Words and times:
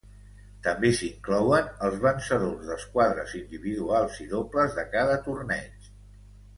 També 0.67 0.89
s'inclouen 0.99 1.69
els 1.89 1.99
vencedors 2.07 2.65
dels 2.71 2.87
quadres 2.97 3.37
individuals 3.43 4.21
i 4.27 4.29
dobles 4.35 4.77
de 4.83 4.91
cada 4.99 5.23
torneig. 5.31 5.93